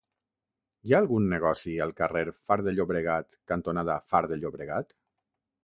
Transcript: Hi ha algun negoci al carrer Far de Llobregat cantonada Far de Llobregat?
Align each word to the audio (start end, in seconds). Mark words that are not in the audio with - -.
Hi 0.87 0.93
ha 0.95 1.01
algun 1.03 1.27
negoci 1.33 1.73
al 1.85 1.93
carrer 1.99 2.23
Far 2.49 2.59
de 2.69 2.75
Llobregat 2.79 3.31
cantonada 3.55 4.01
Far 4.15 4.25
de 4.33 4.43
Llobregat? 4.43 4.93